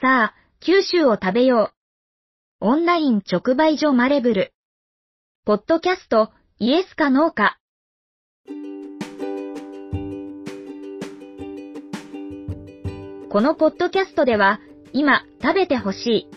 [0.00, 1.72] さあ、九州を食べよ
[2.60, 2.66] う。
[2.66, 4.52] オンライン直売所マレブル。
[5.44, 7.58] ポッドキャスト、イエスかノーか。
[13.28, 14.60] このポッドキャストでは、
[14.92, 16.28] 今食べてほしい。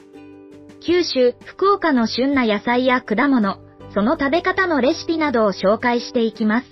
[0.83, 3.59] 九州、福岡の旬な野菜や果物、
[3.93, 6.67] その食べ方のレシピなどを紹介していきます。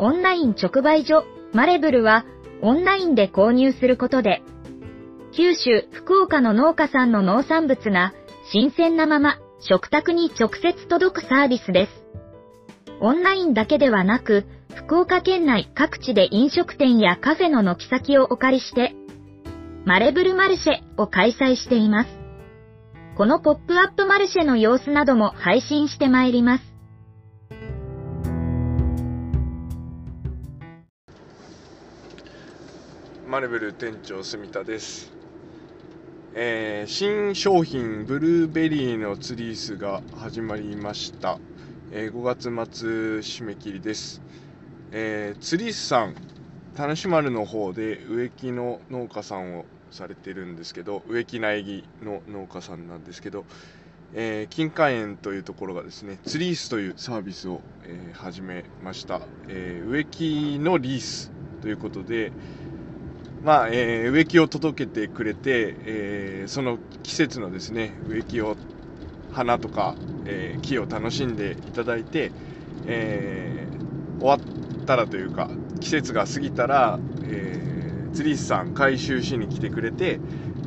[0.00, 1.22] オンライン直売所、
[1.52, 2.24] マレブルは、
[2.60, 4.42] オンラインで購入することで、
[5.36, 8.14] 九州、福岡の農家さんの農産物が、
[8.50, 11.92] 新鮮なまま、食卓に直接届くサービスです。
[13.00, 18.94] オンラインだけではなく、福岡県内各地で飲食店やカフェの軒先をお借りして、
[19.84, 22.10] マレブルマルシェを開催しています。
[23.18, 26.64] このポップアップマルシェの様子なども配信してまいります。
[33.28, 35.12] マレブル店長住田です、
[36.38, 41.38] えー、新商品ブルーベリーのツリースが始まりました、
[41.92, 42.88] えー、5月末
[43.20, 44.20] 締め切りです、
[44.92, 46.14] えー、ツリースさん
[46.74, 53.46] 田主丸の方で植木の農家さんをされてるんですけど植木苗木の農家さんなんですけど、
[54.12, 62.30] えー、金華園というところがですねツリースというサービスを、えー、始めました、えー、植木のリースということで
[63.44, 68.56] まあ、えー、植木を届けてくれて、えー、その季節のですね植木を
[69.32, 72.32] 花とか、えー、木を楽しんでいただいて、
[72.86, 73.66] え
[74.18, 77.66] 終わったらというか季節が過ぎたら、え
[78.14, 80.20] 釣り師さん回収しに来てくれて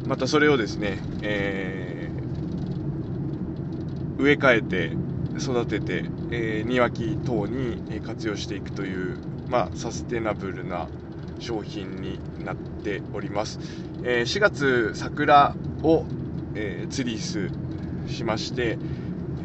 [0.05, 4.91] またそれをですね、えー、植え替えて
[5.39, 9.17] 育てて、えー、庭木等に活用していくという、
[9.49, 10.87] まあ、サステナブルな
[11.39, 13.59] 商品になっております、
[14.03, 16.05] えー、4月桜を、
[16.55, 17.49] えー、ツリース
[18.11, 18.77] しまして、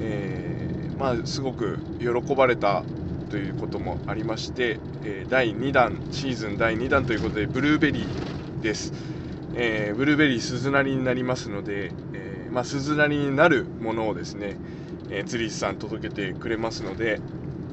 [0.00, 2.82] えー、まあ、すごく喜ばれた
[3.30, 8.92] ということもありまして、え第2弾シーズン第2弾ということでブルーベリーです、
[9.56, 14.56] えー、ブルーベリー鈴なりになりますので、えー、まあ、鈴なりになるものをですね、
[15.10, 17.20] えー、釣り師さん届けてくれますので、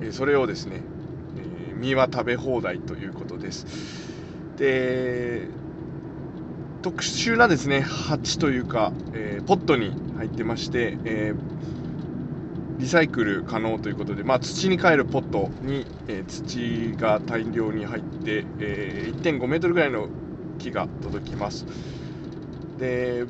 [0.01, 0.81] えそれをですね、
[1.37, 4.00] え実は食べ放題ということです。
[4.61, 5.47] で
[6.83, 11.61] 特殊なですね鉢というか、えポットに入ってまして、えー
[12.81, 20.07] リサイクル可能ということで、まあ、土に帰るポットに、えー、土が大量に入って、え、1.5メートルぐらいの
[20.57, 21.67] 木が届きます。
[22.79, 23.25] で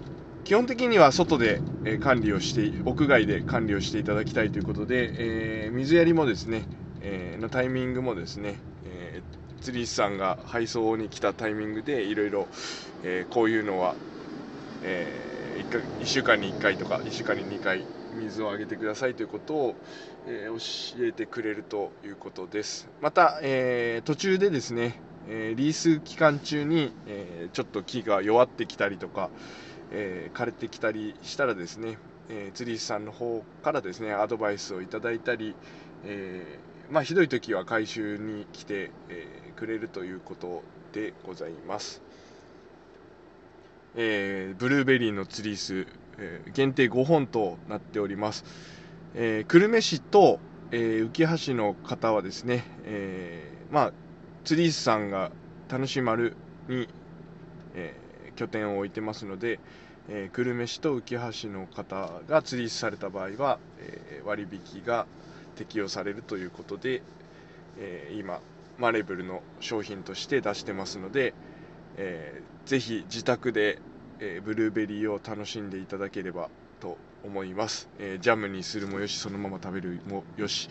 [0.45, 6.63] 基本的には外で、え管理をして屋外で管理をしていただきたいということで、え、水やりもですね、
[7.01, 8.55] えのタイミングもですね、
[8.85, 9.21] え
[9.61, 12.47] 釣り師さんが配送に来たタイミングでいろいろ、
[13.29, 13.95] こういうのは、
[14.83, 15.31] え
[15.69, 17.85] 1, 1週間に1回とか1週間に2回
[18.15, 19.75] 水をあげてくださいということを、
[20.27, 22.89] えー、教えてくれるということです。
[23.01, 29.29] また、えー、途中でですね、えー、リース期間中に、えちょっと木が弱ってきたりとか、
[29.91, 31.97] え枯れてきたりしたらですね、
[32.29, 35.55] え釣り師さんの方からですねアドバイスをいただいたり、
[36.05, 36.59] え
[36.91, 42.01] まあ、ひどい時は回収に来て、えくれるということでございます。
[43.95, 45.87] えー、ブルーベリーのツリース、
[46.17, 48.43] えー、限定5本となっております。
[49.15, 50.39] えー、久留米市と、
[50.71, 53.93] えー、浮橋の方はですね、えー、まあ、
[54.43, 55.31] ツリースさんが
[55.69, 56.35] 楽しまる
[56.67, 56.89] に、
[57.73, 59.61] えー、拠点を置いてますので、
[60.09, 65.05] えー、久留米市と浮橋の方がツリーされた場合は、えー、割引が
[65.55, 67.01] 適用されるということで、
[67.77, 68.41] え、今、
[68.77, 71.33] マレブルの商品として出してますので、
[71.97, 73.79] えー、ぜひ自宅で、
[74.19, 80.67] えー、ブルーベリーを楽しんでいただければと思います、えー、ジャムにするもよしそのまま食べるもよし、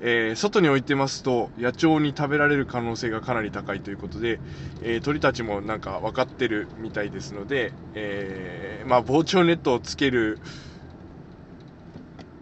[0.00, 4.38] えー、外に置いてますと野鳥に食べられる可能性がかなり高いということで、
[4.82, 10.38] え、鳥たちもなんか分かってるみたいですので、えまあ、防鳥ネットをつける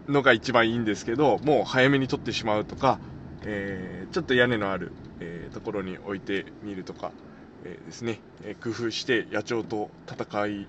[0.09, 2.99] のが一番いいんですけどもう早めに取ってしまうとか、
[3.43, 7.11] えちょっと屋根のある、えところに置いてみるとか
[7.65, 10.67] えー、ですね、え工夫して野鳥と戦い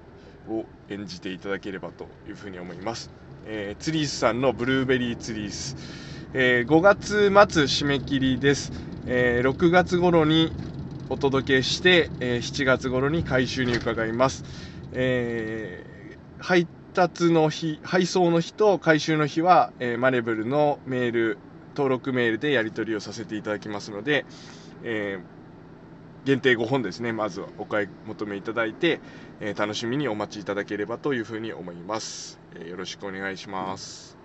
[0.49, 3.11] を演じていただければというふうに思います。
[3.47, 5.77] えー、ツリースさんのブルーベリーツリース、
[6.35, 8.73] えー、5月末締め切りです。
[9.07, 10.53] えー、6月頃に
[11.09, 14.45] お届けして、えー、7月頃に回収に伺います。
[14.93, 21.38] えー、配達の日、配送の日と回収の日は、えー、マレブルのメール、
[21.75, 24.26] 登録メールでやり取りをさせていただきますので、
[24.82, 25.41] えー
[26.26, 29.00] 限定5本ですね、まずはお買い求めいただいて、
[29.41, 32.38] えー、楽しみにお待ちいただければというふうに思います。
[32.55, 34.19] えー、よろしくお願いします。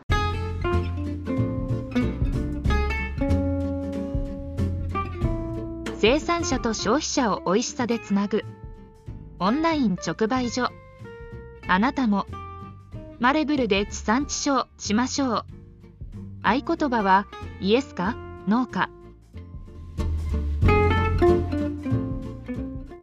[5.97, 8.43] 生産者と消費者を美味しさでつなぐ
[9.39, 10.69] オンライン直売所
[11.69, 12.25] あなたも
[13.19, 15.45] マレブルで地産地消しましょう。
[16.43, 17.27] 合言葉は
[17.61, 18.15] イエスか
[18.47, 18.89] ノーか。